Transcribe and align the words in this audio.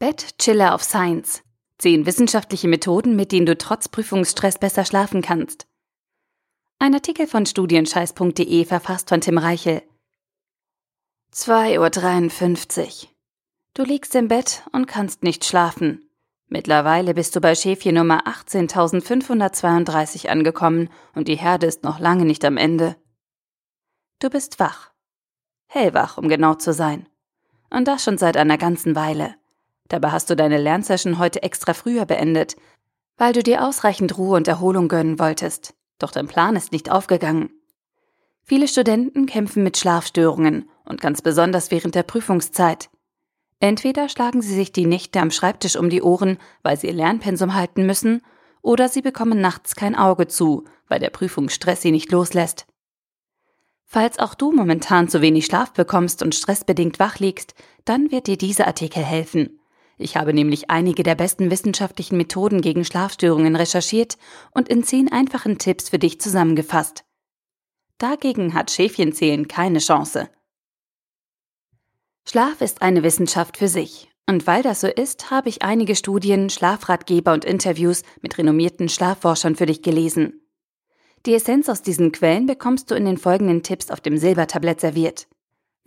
Bett 0.00 0.38
Chiller 0.38 0.74
of 0.74 0.84
Science. 0.84 1.42
Zehn 1.76 2.06
wissenschaftliche 2.06 2.68
Methoden, 2.68 3.16
mit 3.16 3.32
denen 3.32 3.46
du 3.46 3.58
trotz 3.58 3.88
Prüfungsstress 3.88 4.56
besser 4.56 4.84
schlafen 4.84 5.22
kannst. 5.22 5.66
Ein 6.78 6.94
Artikel 6.94 7.26
von 7.26 7.46
studienscheiß.de 7.46 8.64
verfasst 8.64 9.08
von 9.08 9.20
Tim 9.20 9.38
Reichel. 9.38 9.82
2.53 11.34 12.80
Uhr. 12.80 13.08
Du 13.74 13.82
liegst 13.82 14.14
im 14.14 14.28
Bett 14.28 14.62
und 14.70 14.86
kannst 14.86 15.24
nicht 15.24 15.44
schlafen. 15.44 16.08
Mittlerweile 16.46 17.12
bist 17.12 17.34
du 17.34 17.40
bei 17.40 17.56
Schäfchen 17.56 17.96
Nummer 17.96 18.24
18.532 18.28 20.28
angekommen 20.28 20.90
und 21.16 21.26
die 21.26 21.34
Herde 21.34 21.66
ist 21.66 21.82
noch 21.82 21.98
lange 21.98 22.24
nicht 22.24 22.44
am 22.44 22.56
Ende. 22.56 22.94
Du 24.20 24.30
bist 24.30 24.60
wach. 24.60 24.92
Hellwach, 25.66 26.18
um 26.18 26.28
genau 26.28 26.54
zu 26.54 26.72
sein. 26.72 27.08
Und 27.68 27.88
das 27.88 28.04
schon 28.04 28.16
seit 28.16 28.36
einer 28.36 28.58
ganzen 28.58 28.94
Weile. 28.94 29.34
Dabei 29.88 30.10
hast 30.10 30.30
du 30.30 30.36
deine 30.36 30.58
Lernsession 30.58 31.18
heute 31.18 31.42
extra 31.42 31.72
früher 31.72 32.04
beendet, 32.04 32.56
weil 33.16 33.32
du 33.32 33.42
dir 33.42 33.66
ausreichend 33.66 34.16
Ruhe 34.16 34.36
und 34.36 34.48
Erholung 34.48 34.88
gönnen 34.88 35.18
wolltest. 35.18 35.74
Doch 35.98 36.12
dein 36.12 36.28
Plan 36.28 36.56
ist 36.56 36.72
nicht 36.72 36.90
aufgegangen. 36.90 37.50
Viele 38.44 38.68
Studenten 38.68 39.26
kämpfen 39.26 39.62
mit 39.62 39.76
Schlafstörungen 39.76 40.68
und 40.84 41.00
ganz 41.00 41.20
besonders 41.20 41.70
während 41.70 41.94
der 41.94 42.02
Prüfungszeit. 42.02 42.88
Entweder 43.60 44.08
schlagen 44.08 44.40
sie 44.40 44.54
sich 44.54 44.72
die 44.72 44.86
Nächte 44.86 45.20
am 45.20 45.30
Schreibtisch 45.30 45.76
um 45.76 45.90
die 45.90 46.02
Ohren, 46.02 46.38
weil 46.62 46.78
sie 46.78 46.86
ihr 46.86 46.92
Lernpensum 46.92 47.54
halten 47.54 47.84
müssen, 47.84 48.22
oder 48.62 48.88
sie 48.88 49.02
bekommen 49.02 49.40
nachts 49.40 49.74
kein 49.74 49.94
Auge 49.94 50.28
zu, 50.28 50.64
weil 50.86 51.00
der 51.00 51.10
Prüfungsstress 51.10 51.82
sie 51.82 51.90
nicht 51.90 52.10
loslässt. 52.12 52.66
Falls 53.84 54.18
auch 54.18 54.34
du 54.34 54.52
momentan 54.52 55.08
zu 55.08 55.22
wenig 55.22 55.46
Schlaf 55.46 55.72
bekommst 55.72 56.22
und 56.22 56.34
stressbedingt 56.34 56.98
wach 56.98 57.18
liegst, 57.18 57.54
dann 57.84 58.10
wird 58.10 58.26
dir 58.26 58.36
dieser 58.36 58.66
Artikel 58.66 59.02
helfen. 59.02 59.58
Ich 59.98 60.16
habe 60.16 60.32
nämlich 60.32 60.70
einige 60.70 61.02
der 61.02 61.16
besten 61.16 61.50
wissenschaftlichen 61.50 62.16
Methoden 62.16 62.60
gegen 62.60 62.84
Schlafstörungen 62.84 63.56
recherchiert 63.56 64.16
und 64.52 64.68
in 64.68 64.84
zehn 64.84 65.10
einfachen 65.10 65.58
Tipps 65.58 65.88
für 65.88 65.98
dich 65.98 66.20
zusammengefasst. 66.20 67.04
Dagegen 67.98 68.54
hat 68.54 68.70
Schäfchenzählen 68.70 69.48
keine 69.48 69.80
Chance. 69.80 70.30
Schlaf 72.28 72.60
ist 72.60 72.80
eine 72.80 73.02
Wissenschaft 73.02 73.56
für 73.56 73.68
sich. 73.68 74.08
Und 74.28 74.46
weil 74.46 74.62
das 74.62 74.82
so 74.82 74.86
ist, 74.86 75.30
habe 75.30 75.48
ich 75.48 75.62
einige 75.62 75.96
Studien, 75.96 76.50
Schlafratgeber 76.50 77.32
und 77.32 77.46
Interviews 77.46 78.02
mit 78.20 78.36
renommierten 78.36 78.90
Schlafforschern 78.90 79.56
für 79.56 79.64
dich 79.64 79.82
gelesen. 79.82 80.42
Die 81.24 81.34
Essenz 81.34 81.68
aus 81.68 81.82
diesen 81.82 82.12
Quellen 82.12 82.46
bekommst 82.46 82.90
du 82.90 82.94
in 82.94 83.06
den 83.06 83.16
folgenden 83.16 83.62
Tipps 83.62 83.90
auf 83.90 84.00
dem 84.00 84.18
Silbertablett 84.18 84.80
serviert. 84.80 85.26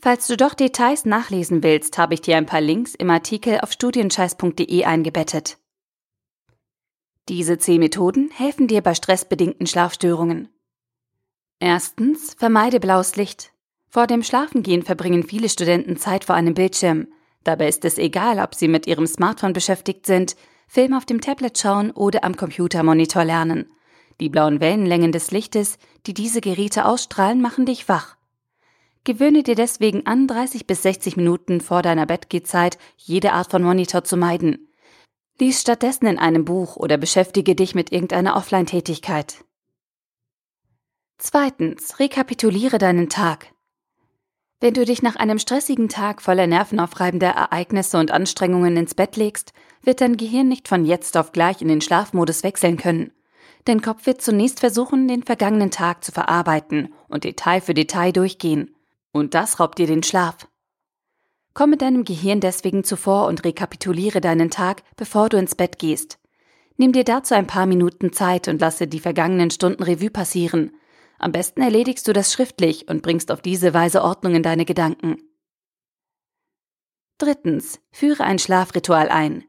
Falls 0.03 0.25
du 0.25 0.35
doch 0.35 0.55
Details 0.55 1.05
nachlesen 1.05 1.61
willst, 1.61 1.99
habe 1.99 2.16
ich 2.16 2.21
dir 2.21 2.35
ein 2.35 2.47
paar 2.47 2.59
Links 2.59 2.95
im 2.95 3.11
Artikel 3.11 3.59
auf 3.59 3.71
studienscheiß.de 3.71 4.83
eingebettet. 4.83 5.59
Diese 7.30 7.59
zehn 7.59 7.80
Methoden 7.80 8.31
helfen 8.31 8.67
dir 8.67 8.81
bei 8.81 8.95
stressbedingten 8.95 9.67
Schlafstörungen. 9.67 10.49
Erstens, 11.59 12.33
vermeide 12.33 12.79
blaues 12.79 13.16
Licht. 13.16 13.53
Vor 13.89 14.07
dem 14.07 14.23
Schlafengehen 14.23 14.81
verbringen 14.81 15.22
viele 15.22 15.49
Studenten 15.49 15.97
Zeit 15.97 16.23
vor 16.23 16.33
einem 16.33 16.55
Bildschirm. 16.55 17.07
Dabei 17.44 17.67
ist 17.67 17.85
es 17.85 17.99
egal, 17.99 18.39
ob 18.39 18.55
sie 18.55 18.67
mit 18.67 18.88
ihrem 18.88 19.05
Smartphone 19.05 19.53
beschäftigt 19.53 20.07
sind, 20.07 20.35
Film 20.67 20.95
auf 20.95 21.05
dem 21.05 21.22
Tablet 21.22 21.59
schauen 21.59 21.91
oder 21.91 22.23
am 22.23 22.35
Computermonitor 22.35 23.23
lernen. 23.23 23.72
Die 24.19 24.29
blauen 24.29 24.61
Wellenlängen 24.61 25.11
des 25.11 25.29
Lichtes, 25.29 25.77
die 26.07 26.16
diese 26.16 26.41
Geräte 26.41 26.85
ausstrahlen, 26.85 27.39
machen 27.39 27.67
dich 27.67 27.88
wach. 27.88 28.17
Gewöhne 29.03 29.41
dir 29.41 29.55
deswegen 29.55 30.05
an, 30.05 30.27
30 30.27 30.67
bis 30.67 30.83
60 30.83 31.17
Minuten 31.17 31.59
vor 31.59 31.81
deiner 31.81 32.05
Bettgehzeit 32.05 32.77
jede 32.97 33.33
Art 33.33 33.49
von 33.49 33.63
Monitor 33.63 34.03
zu 34.03 34.16
meiden. 34.16 34.67
Lies 35.39 35.61
stattdessen 35.61 36.05
in 36.05 36.19
einem 36.19 36.45
Buch 36.45 36.75
oder 36.75 36.97
beschäftige 36.97 37.55
dich 37.55 37.73
mit 37.73 37.91
irgendeiner 37.91 38.35
Offline-Tätigkeit. 38.35 39.44
Zweitens, 41.17 42.00
rekapituliere 42.00 42.78
deinen 42.78 43.09
Tag. 43.09 43.47
Wenn 44.59 44.75
du 44.75 44.85
dich 44.85 45.01
nach 45.01 45.16
einem 45.16 45.39
stressigen 45.39 45.89
Tag 45.89 46.22
voller 46.22 46.45
nervenaufreibender 46.45 47.29
Ereignisse 47.29 47.97
und 47.97 48.12
Anstrengungen 48.12 48.78
ins 48.78 48.94
Bett 48.94 49.18
legst, 49.18 49.53
wird 49.81 50.01
dein 50.01 50.18
Gehirn 50.18 50.47
nicht 50.47 50.68
von 50.68 50.85
jetzt 50.85 51.18
auf 51.18 51.31
gleich 51.31 51.63
in 51.63 51.68
den 51.68 51.81
Schlafmodus 51.81 52.44
wechseln 52.44 52.78
können. 52.78 53.12
Dein 53.66 53.81
Kopf 53.81 54.06
wird 54.06 54.22
zunächst 54.22 54.59
versuchen, 54.59 55.07
den 55.07 55.23
vergangenen 55.23 55.72
Tag 55.72 56.03
zu 56.03 56.12
verarbeiten 56.12 56.94
und 57.07 57.23
Detail 57.23 57.62
für 57.62 57.73
Detail 57.73 58.12
durchgehen. 58.12 58.75
Und 59.11 59.33
das 59.33 59.59
raubt 59.59 59.77
dir 59.77 59.88
den 59.88 60.03
Schlaf. 60.03 60.47
Komm 61.53 61.72
mit 61.72 61.81
deinem 61.81 62.05
Gehirn 62.05 62.39
deswegen 62.39 62.83
zuvor 62.83 63.27
und 63.27 63.44
rekapituliere 63.44 64.22
deinen 64.22 64.49
Tag, 64.49 64.83
bevor 64.95 65.29
du 65.29 65.38
ins 65.38 65.55
Bett 65.55 65.79
gehst. 65.79 66.17
Nimm 66.77 66.94
dir 66.94 67.03
dazu 67.03 67.35
ein 67.35 67.47
paar 67.47 67.66
Minuten 67.66 68.13
Zeit 68.13 68.47
und 68.47 68.61
lasse 68.61 68.88
die 68.88 69.00
vergangenen 69.00 69.51
Stunden 69.51 69.83
Revue 69.83 70.09
passieren. 70.09 70.71
Am 71.19 71.31
besten 71.31 71.61
erledigst 71.61 72.07
du 72.07 72.13
das 72.13 72.33
schriftlich 72.33 72.88
und 72.88 73.03
bringst 73.03 73.31
auf 73.31 73.41
diese 73.41 73.73
Weise 73.73 74.01
Ordnung 74.01 74.33
in 74.33 74.44
deine 74.44 74.66
Gedanken. 74.66 75.17
Drittens, 77.19 77.79
führe 77.91 78.23
ein 78.23 78.39
Schlafritual 78.39 79.09
ein. 79.09 79.44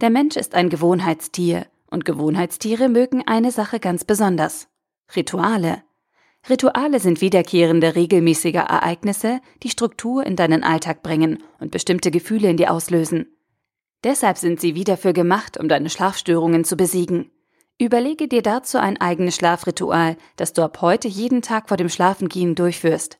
Der 0.00 0.10
Mensch 0.10 0.36
ist 0.36 0.54
ein 0.54 0.68
Gewohnheitstier 0.68 1.66
und 1.90 2.04
Gewohnheitstiere 2.04 2.88
mögen 2.88 3.26
eine 3.26 3.50
Sache 3.50 3.80
ganz 3.80 4.04
besonders. 4.04 4.68
Rituale. 5.16 5.82
Rituale 6.48 6.98
sind 6.98 7.20
wiederkehrende, 7.20 7.94
regelmäßige 7.94 8.54
Ereignisse, 8.54 9.40
die 9.62 9.70
Struktur 9.70 10.26
in 10.26 10.34
deinen 10.34 10.64
Alltag 10.64 11.02
bringen 11.02 11.42
und 11.60 11.70
bestimmte 11.70 12.10
Gefühle 12.10 12.50
in 12.50 12.56
dir 12.56 12.72
auslösen. 12.72 13.26
Deshalb 14.02 14.38
sind 14.38 14.60
sie 14.60 14.74
wie 14.74 14.82
dafür 14.82 15.12
gemacht, 15.12 15.56
um 15.58 15.68
deine 15.68 15.88
Schlafstörungen 15.88 16.64
zu 16.64 16.76
besiegen. 16.76 17.30
Überlege 17.78 18.26
dir 18.26 18.42
dazu 18.42 18.78
ein 18.78 19.00
eigenes 19.00 19.36
Schlafritual, 19.36 20.16
das 20.36 20.52
du 20.52 20.62
ab 20.62 20.80
heute 20.80 21.06
jeden 21.06 21.42
Tag 21.42 21.68
vor 21.68 21.76
dem 21.76 21.88
Schlafengehen 21.88 22.56
durchführst. 22.56 23.18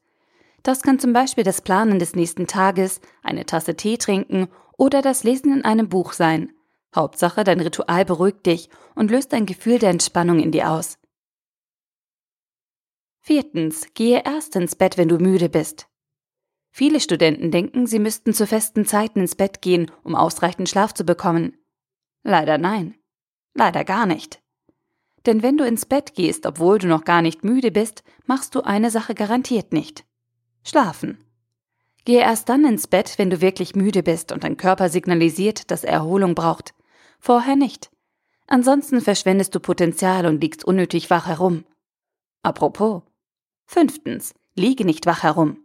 Das 0.65 0.83
kann 0.83 0.99
zum 0.99 1.13
Beispiel 1.13 1.45
das 1.45 1.61
Planen 1.61 1.99
des 1.99 2.15
nächsten 2.15 2.47
Tages, 2.47 3.01
eine 3.23 3.47
Tasse 3.47 3.77
Tee 3.77 3.99
trinken 3.99 4.49
oder 4.77 5.01
das 5.03 5.23
Lesen 5.23 5.53
in 5.53 5.65
einem 5.65 5.89
Buch 5.89 6.13
sein. 6.13 6.53
Hauptsache, 6.95 7.45
dein 7.45 7.61
Ritual 7.61 8.05
beruhigt 8.05 8.47
dich 8.47 8.69
und 8.95 9.11
löst 9.11 9.33
ein 9.33 9.47
Gefühl 9.47 9.79
der 9.79 9.91
Entspannung 9.91 10.41
in 10.41 10.51
dir 10.51 10.71
aus. 10.71 10.99
Viertens, 13.25 13.87
gehe 13.95 14.25
erst 14.25 14.57
ins 14.57 14.75
Bett, 14.75 14.99
wenn 14.99 15.07
du 15.07 15.19
müde 15.19 15.49
bist. 15.49 15.87
Viele 16.73 16.99
Studenten 16.99 17.53
denken, 17.53 17.87
sie 17.87 18.01
müssten 18.01 18.35
zu 18.35 18.49
festen 18.49 18.85
Zeiten 18.85 19.21
ins 19.21 19.37
Bett 19.37 19.63
gehen, 19.63 19.93
um 20.03 20.17
ausreichend 20.17 20.69
Schlaf 20.69 20.93
zu 20.93 21.05
bekommen. 21.05 21.57
Leider 22.25 22.59
nein. 22.59 22.97
Leider 23.55 23.85
gar 23.85 24.07
nicht. 24.07 24.43
Denn 25.25 25.45
wenn 25.45 25.57
du 25.57 25.65
ins 25.65 25.87
Bett 25.87 26.15
gehst, 26.15 26.47
obwohl 26.47 26.79
du 26.79 26.89
noch 26.89 27.05
gar 27.05 27.23
nicht 27.23 27.45
müde 27.45 27.71
bist, 27.71 28.03
machst 28.27 28.57
du 28.57 28.63
eine 28.63 28.91
Sache 28.91 29.15
garantiert 29.15 29.73
nicht. 29.73 30.05
Schlafen. 30.65 31.25
Gehe 32.05 32.23
erst 32.23 32.49
dann 32.49 32.65
ins 32.65 32.89
Bett, 32.89 33.19
wenn 33.19 33.31
du 33.31 33.41
wirklich 33.41 33.77
müde 33.77 34.03
bist 34.03 34.33
und 34.33 34.43
dein 34.43 34.57
Körper 34.57 34.89
signalisiert, 34.89 35.71
dass 35.71 35.85
er 35.85 35.93
Erholung 35.93 36.35
braucht. 36.35 36.75
Vorher 37.21 37.55
nicht. 37.55 37.93
Ansonsten 38.49 39.01
verschwendest 39.01 39.55
du 39.55 39.61
Potenzial 39.61 40.27
und 40.27 40.41
liegst 40.41 40.65
unnötig 40.65 41.09
wach 41.11 41.27
herum. 41.27 41.65
Apropos. 42.43 43.03
Fünftens. 43.73 44.35
Liege 44.55 44.85
nicht 44.85 45.07
wach 45.07 45.23
herum. 45.23 45.57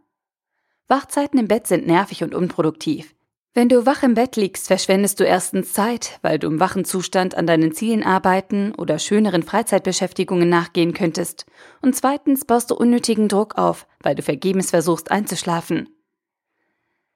Wachzeiten 0.87 1.37
im 1.39 1.49
Bett 1.49 1.67
sind 1.67 1.85
nervig 1.85 2.23
und 2.23 2.33
unproduktiv. 2.33 3.13
Wenn 3.53 3.67
du 3.67 3.85
wach 3.85 4.01
im 4.01 4.13
Bett 4.13 4.37
liegst, 4.37 4.67
verschwendest 4.67 5.19
du 5.19 5.25
erstens 5.25 5.73
Zeit, 5.73 6.17
weil 6.21 6.39
du 6.39 6.47
im 6.47 6.61
wachen 6.61 6.85
Zustand 6.85 7.35
an 7.35 7.45
deinen 7.45 7.73
Zielen 7.73 8.03
arbeiten 8.03 8.73
oder 8.75 8.97
schöneren 8.97 9.43
Freizeitbeschäftigungen 9.43 10.47
nachgehen 10.47 10.93
könntest. 10.93 11.47
Und 11.81 11.97
zweitens 11.97 12.45
baust 12.45 12.71
du 12.71 12.75
unnötigen 12.75 13.27
Druck 13.27 13.57
auf, 13.57 13.87
weil 13.99 14.15
du 14.15 14.21
vergebens 14.21 14.69
versuchst 14.69 15.11
einzuschlafen. 15.11 15.89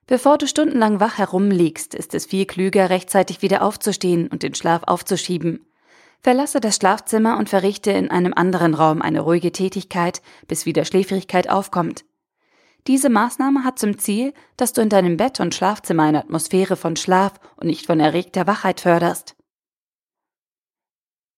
Bevor 0.06 0.36
du 0.36 0.46
stundenlang 0.46 1.00
wach 1.00 1.16
herumliegst, 1.16 1.94
ist 1.94 2.12
es 2.12 2.26
viel 2.26 2.44
klüger, 2.44 2.90
rechtzeitig 2.90 3.40
wieder 3.40 3.62
aufzustehen 3.62 4.28
und 4.28 4.42
den 4.42 4.54
Schlaf 4.54 4.82
aufzuschieben. 4.84 5.64
Verlasse 6.22 6.60
das 6.60 6.76
Schlafzimmer 6.76 7.36
und 7.36 7.48
verrichte 7.48 7.90
in 7.90 8.10
einem 8.10 8.32
anderen 8.32 8.74
Raum 8.74 9.02
eine 9.02 9.20
ruhige 9.20 9.50
Tätigkeit, 9.50 10.22
bis 10.46 10.66
wieder 10.66 10.84
Schläfrigkeit 10.84 11.50
aufkommt. 11.50 12.04
Diese 12.86 13.08
Maßnahme 13.08 13.64
hat 13.64 13.78
zum 13.78 13.98
Ziel, 13.98 14.32
dass 14.56 14.72
du 14.72 14.80
in 14.82 14.88
deinem 14.88 15.16
Bett 15.16 15.40
und 15.40 15.54
Schlafzimmer 15.54 16.04
eine 16.04 16.20
Atmosphäre 16.20 16.76
von 16.76 16.96
Schlaf 16.96 17.34
und 17.56 17.66
nicht 17.66 17.86
von 17.86 17.98
erregter 17.98 18.46
Wachheit 18.46 18.80
förderst. 18.80 19.36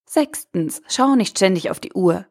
Sechstens, 0.07 0.83
schau 0.87 1.17
nicht 1.17 1.37
ständig 1.37 1.71
auf 1.71 1.81
die 1.81 1.93
Uhr. 1.93 2.27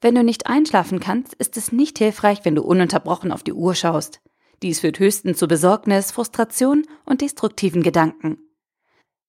Wenn 0.00 0.14
du 0.14 0.24
nicht 0.24 0.46
einschlafen 0.46 1.00
kannst, 1.00 1.34
ist 1.34 1.56
es 1.56 1.70
nicht 1.70 1.98
hilfreich, 1.98 2.44
wenn 2.44 2.54
du 2.54 2.62
ununterbrochen 2.62 3.30
auf 3.30 3.42
die 3.42 3.52
Uhr 3.52 3.74
schaust. 3.74 4.20
Dies 4.62 4.80
führt 4.80 4.98
höchstens 4.98 5.38
zu 5.38 5.48
Besorgnis, 5.48 6.12
Frustration 6.12 6.86
und 7.04 7.20
destruktiven 7.20 7.82
Gedanken. 7.82 8.38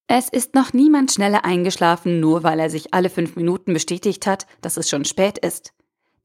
Es 0.07 0.29
ist 0.29 0.53
noch 0.53 0.73
niemand 0.73 1.11
schneller 1.11 1.45
eingeschlafen, 1.45 2.19
nur 2.19 2.43
weil 2.43 2.59
er 2.59 2.69
sich 2.69 2.93
alle 2.93 3.09
fünf 3.09 3.35
Minuten 3.35 3.73
bestätigt 3.73 4.27
hat, 4.27 4.45
dass 4.61 4.77
es 4.77 4.89
schon 4.89 5.03
spät 5.03 5.39
ist. 5.39 5.73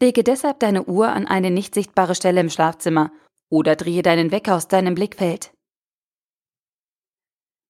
Lege 0.03 0.23
deshalb 0.23 0.61
deine 0.61 0.85
Uhr 0.85 1.09
an 1.09 1.27
eine 1.27 1.51
nicht 1.51 1.75
sichtbare 1.75 2.15
Stelle 2.15 2.41
im 2.41 2.51
Schlafzimmer 2.51 3.11
oder 3.49 3.77
drehe 3.77 4.03
deinen 4.03 4.31
Wecker 4.31 4.55
aus 4.55 4.69
deinem 4.69 4.95
Blickfeld. 4.95 5.53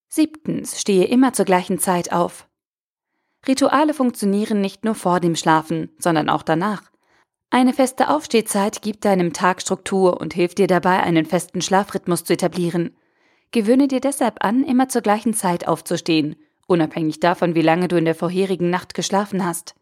Siebtens, 0.09 0.79
stehe 0.79 1.05
immer 1.05 1.31
zur 1.31 1.45
gleichen 1.45 1.79
Zeit 1.79 2.11
auf. 2.11 2.47
Rituale 3.47 3.93
funktionieren 3.93 4.61
nicht 4.61 4.83
nur 4.83 4.95
vor 4.95 5.19
dem 5.19 5.35
Schlafen, 5.35 5.89
sondern 5.97 6.29
auch 6.29 6.43
danach. 6.43 6.91
Eine 7.49 7.73
feste 7.73 8.09
Aufstehzeit 8.09 8.81
gibt 8.81 9.03
deinem 9.03 9.33
Tag 9.33 9.61
Struktur 9.61 10.21
und 10.21 10.33
hilft 10.33 10.57
dir 10.57 10.67
dabei, 10.67 11.01
einen 11.01 11.25
festen 11.25 11.61
Schlafrhythmus 11.61 12.23
zu 12.23 12.33
etablieren. 12.33 12.95
Gewöhne 13.51 13.87
dir 13.87 13.99
deshalb 13.99 14.43
an, 14.43 14.63
immer 14.63 14.87
zur 14.87 15.01
gleichen 15.01 15.33
Zeit 15.33 15.67
aufzustehen, 15.67 16.37
unabhängig 16.67 17.19
davon, 17.19 17.53
wie 17.53 17.61
lange 17.61 17.89
du 17.89 17.97
in 17.97 18.05
der 18.05 18.15
vorherigen 18.15 18.69
Nacht 18.69 18.93
geschlafen 18.93 19.45
hast. 19.45 19.75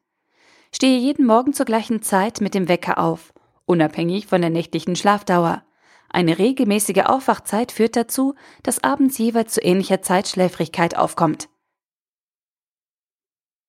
Stehe 0.74 0.98
jeden 0.98 1.25
Morgen 1.25 1.54
zur 1.54 1.66
gleichen 1.66 2.01
Zeit 2.01 2.42
mit 2.42 2.56
dem 2.56 2.68
Wecker 2.68 2.98
auf, 2.98 3.33
unabhängig 3.66 4.27
von 4.27 4.42
der 4.42 4.50
nächtlichen 4.50 4.95
Schlafdauer. 4.95 5.63
Eine 6.10 6.39
regelmäßige 6.39 7.04
Aufwachzeit 7.06 7.71
führt 7.71 7.95
dazu, 7.95 8.33
dass 8.63 8.83
abends 8.83 9.18
jeweils 9.19 9.54
zu 9.54 9.62
ähnlicher 9.62 10.01
Zeit 10.01 10.27
Schläfrigkeit 10.27 10.98
aufkommt. 10.98 11.50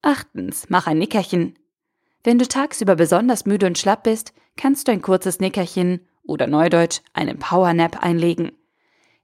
Achtens, 0.00 0.70
mach 0.70 0.86
ein 0.86 0.96
Nickerchen. 0.96 1.58
Wenn 2.24 2.38
du 2.38 2.48
tagsüber 2.48 2.96
besonders 2.96 3.44
müde 3.44 3.66
und 3.66 3.76
schlapp 3.76 4.04
bist, 4.04 4.32
kannst 4.56 4.88
du 4.88 4.92
ein 4.92 5.02
kurzes 5.02 5.40
Nickerchen 5.40 6.06
oder 6.22 6.46
neudeutsch 6.46 7.00
einen 7.12 7.38
Powernap 7.38 8.02
einlegen. 8.02 8.52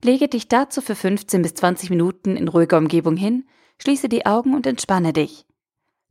Lege 0.05 0.29
dich 0.29 0.49
dazu 0.49 0.81
für 0.81 0.95
15 0.95 1.43
bis 1.43 1.55
20 1.55 1.91
Minuten 1.91 2.37
in 2.37 2.49
ruhiger 2.49 2.79
Umgebung 2.79 3.17
hin, 3.17 3.49
schließe 3.79 4.09
die 4.09 4.27
Augen 4.27 4.55
und 4.55 4.67
entspanne 4.67 5.13
dich. 5.13 5.47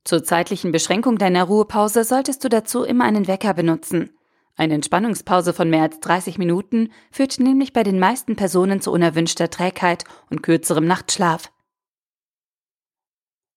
Zur 0.03 0.23
zeitlichen 0.23 0.71
Beschränkung 0.71 1.17
deiner 1.17 1.43
Ruhepause 1.43 2.03
solltest 2.03 2.43
du 2.43 2.49
dazu 2.49 2.83
immer 2.83 3.05
einen 3.05 3.27
Wecker 3.27 3.53
benutzen. 3.53 4.11
Eine 4.55 4.75
Entspannungspause 4.75 5.53
von 5.53 5.69
mehr 5.69 5.81
als 5.81 5.99
30 5.99 6.37
Minuten 6.37 6.91
führt 7.11 7.39
nämlich 7.39 7.73
bei 7.73 7.83
den 7.83 7.99
meisten 7.99 8.35
Personen 8.35 8.81
zu 8.81 8.91
unerwünschter 8.91 9.49
Trägheit 9.49 10.05
und 10.29 10.43
kürzerem 10.43 10.85
Nachtschlaf. 10.85 11.51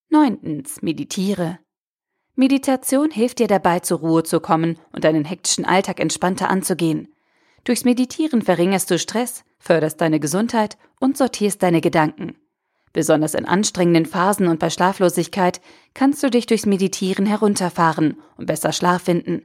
Neuntens, 0.08 0.82
meditiere. 0.82 1.58
Meditation 2.34 3.10
hilft 3.10 3.40
dir 3.40 3.46
dabei, 3.46 3.80
zur 3.80 3.98
Ruhe 3.98 4.22
zu 4.22 4.40
kommen 4.40 4.78
und 4.92 5.04
deinen 5.04 5.24
hektischen 5.24 5.64
Alltag 5.64 6.00
entspannter 6.00 6.48
anzugehen. 6.48 7.14
Durchs 7.68 7.84
Meditieren 7.84 8.40
verringerst 8.40 8.90
du 8.90 8.98
Stress, 8.98 9.44
förderst 9.58 10.00
deine 10.00 10.20
Gesundheit 10.20 10.78
und 11.00 11.18
sortierst 11.18 11.62
deine 11.62 11.82
Gedanken. 11.82 12.34
Besonders 12.94 13.34
in 13.34 13.44
anstrengenden 13.44 14.06
Phasen 14.06 14.48
und 14.48 14.58
bei 14.58 14.70
Schlaflosigkeit 14.70 15.60
kannst 15.92 16.22
du 16.22 16.30
dich 16.30 16.46
durchs 16.46 16.64
Meditieren 16.64 17.26
herunterfahren 17.26 18.16
und 18.38 18.46
besser 18.46 18.72
Schlaf 18.72 19.02
finden. 19.02 19.42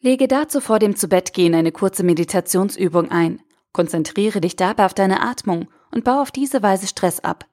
Lege 0.00 0.28
dazu 0.28 0.60
vor 0.60 0.78
dem 0.78 0.96
Zubettgehen 0.96 1.54
eine 1.54 1.72
kurze 1.72 2.02
Meditationsübung 2.02 3.10
ein. 3.10 3.40
Konzentriere 3.72 4.42
dich 4.42 4.56
dabei 4.56 4.84
auf 4.84 4.92
deine 4.92 5.22
Atmung 5.22 5.68
und 5.90 6.04
baue 6.04 6.20
auf 6.20 6.30
diese 6.30 6.62
Weise 6.62 6.88
Stress 6.88 7.20
ab. 7.20 7.46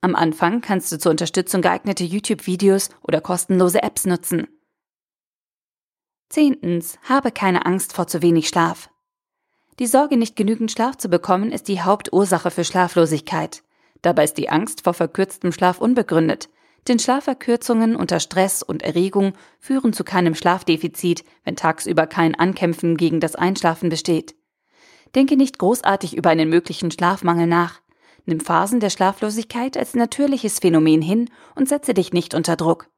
Am 0.00 0.14
Anfang 0.14 0.62
kannst 0.62 0.90
du 0.90 0.98
zur 0.98 1.10
Unterstützung 1.10 1.60
geeignete 1.60 2.04
YouTube-Videos 2.04 2.88
oder 3.02 3.20
kostenlose 3.20 3.82
Apps 3.82 4.06
nutzen. 4.06 4.48
Zehntens, 6.28 6.98
habe 7.08 7.30
keine 7.30 7.66
Angst 7.66 7.92
vor 7.92 8.06
zu 8.06 8.22
wenig 8.22 8.48
Schlaf. 8.48 8.90
Die 9.78 9.86
Sorge, 9.86 10.16
nicht 10.16 10.36
genügend 10.36 10.72
Schlaf 10.72 10.96
zu 10.96 11.08
bekommen, 11.08 11.52
ist 11.52 11.68
die 11.68 11.82
Hauptursache 11.82 12.50
für 12.50 12.64
Schlaflosigkeit. 12.64 13.62
Dabei 14.02 14.24
ist 14.24 14.38
die 14.38 14.48
Angst 14.48 14.82
vor 14.84 14.94
verkürztem 14.94 15.52
Schlaf 15.52 15.80
unbegründet, 15.80 16.48
denn 16.88 16.98
Schlafverkürzungen 16.98 17.96
unter 17.96 18.20
Stress 18.20 18.62
und 18.62 18.82
Erregung 18.82 19.34
führen 19.58 19.92
zu 19.92 20.04
keinem 20.04 20.34
Schlafdefizit, 20.34 21.24
wenn 21.44 21.56
tagsüber 21.56 22.06
kein 22.06 22.34
Ankämpfen 22.34 22.96
gegen 22.96 23.20
das 23.20 23.34
Einschlafen 23.34 23.88
besteht. 23.88 24.34
Denke 25.14 25.36
nicht 25.36 25.58
großartig 25.58 26.16
über 26.16 26.30
einen 26.30 26.48
möglichen 26.48 26.90
Schlafmangel 26.90 27.46
nach. 27.46 27.80
Nimm 28.24 28.40
Phasen 28.40 28.80
der 28.80 28.90
Schlaflosigkeit 28.90 29.76
als 29.76 29.94
natürliches 29.94 30.58
Phänomen 30.58 31.02
hin 31.02 31.30
und 31.54 31.68
setze 31.68 31.94
dich 31.94 32.12
nicht 32.12 32.34
unter 32.34 32.56
Druck. 32.56 32.88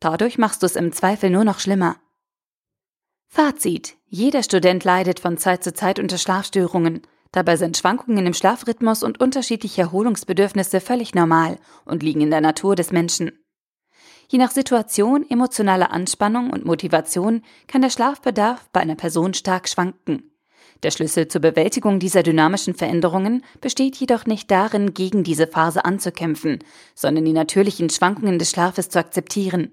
Dadurch 0.00 0.38
machst 0.38 0.62
du 0.62 0.66
es 0.66 0.76
im 0.76 0.92
Zweifel 0.92 1.30
nur 1.30 1.44
noch 1.44 1.58
schlimmer. 1.58 1.96
Fazit. 3.28 3.96
Jeder 4.08 4.42
Student 4.42 4.84
leidet 4.84 5.20
von 5.20 5.36
Zeit 5.36 5.62
zu 5.62 5.72
Zeit 5.74 5.98
unter 5.98 6.18
Schlafstörungen. 6.18 7.02
Dabei 7.30 7.56
sind 7.56 7.76
Schwankungen 7.76 8.26
im 8.26 8.32
Schlafrhythmus 8.32 9.02
und 9.02 9.20
unterschiedliche 9.20 9.82
Erholungsbedürfnisse 9.82 10.80
völlig 10.80 11.14
normal 11.14 11.58
und 11.84 12.02
liegen 12.02 12.22
in 12.22 12.30
der 12.30 12.40
Natur 12.40 12.74
des 12.74 12.90
Menschen. 12.90 13.32
Je 14.28 14.38
nach 14.38 14.50
Situation, 14.50 15.24
emotionaler 15.28 15.92
Anspannung 15.92 16.50
und 16.50 16.64
Motivation 16.64 17.42
kann 17.66 17.82
der 17.82 17.90
Schlafbedarf 17.90 18.68
bei 18.72 18.80
einer 18.80 18.96
Person 18.96 19.34
stark 19.34 19.68
schwanken. 19.68 20.32
Der 20.82 20.90
Schlüssel 20.90 21.28
zur 21.28 21.40
Bewältigung 21.40 21.98
dieser 21.98 22.22
dynamischen 22.22 22.74
Veränderungen 22.74 23.44
besteht 23.60 23.96
jedoch 23.96 24.26
nicht 24.26 24.50
darin, 24.50 24.94
gegen 24.94 25.22
diese 25.22 25.46
Phase 25.46 25.84
anzukämpfen, 25.84 26.60
sondern 26.94 27.24
die 27.24 27.32
natürlichen 27.32 27.90
Schwankungen 27.90 28.38
des 28.38 28.50
Schlafes 28.50 28.88
zu 28.88 28.98
akzeptieren. 28.98 29.72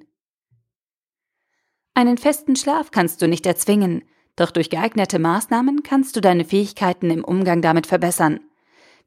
Einen 1.97 2.17
festen 2.17 2.57
Schlaf 2.57 2.91
kannst 2.91 3.21
du 3.21 3.27
nicht 3.29 3.45
erzwingen, 3.45 4.03
doch 4.35 4.51
durch 4.51 4.69
geeignete 4.69 5.17
Maßnahmen 5.17 5.81
kannst 5.81 6.17
du 6.17 6.19
deine 6.19 6.43
Fähigkeiten 6.43 7.09
im 7.09 7.23
Umgang 7.23 7.61
damit 7.61 7.87
verbessern. 7.87 8.41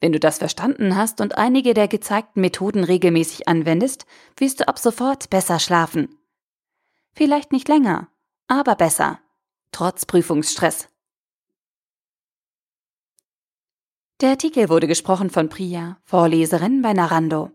Wenn 0.01 0.13
du 0.13 0.19
das 0.19 0.39
verstanden 0.39 0.97
hast 0.97 1.21
und 1.21 1.37
einige 1.37 1.75
der 1.75 1.87
gezeigten 1.87 2.41
Methoden 2.41 2.85
regelmäßig 2.85 3.47
anwendest, 3.47 4.07
wirst 4.39 4.61
du 4.61 4.69
ab 4.69 4.79
sofort 4.79 5.29
besser 5.29 5.59
schlafen. 5.59 6.17
Vielleicht 7.13 7.53
nicht 7.53 7.69
länger, 7.69 8.09
aber 8.47 8.75
besser. 8.75 9.21
Trotz 9.71 10.07
Prüfungsstress. 10.07 10.89
Der 14.23 14.31
Artikel 14.31 14.71
wurde 14.71 14.87
gesprochen 14.87 15.29
von 15.29 15.51
Priya, 15.51 15.99
Vorleserin 16.05 16.81
bei 16.81 16.95
Narando. 16.95 17.51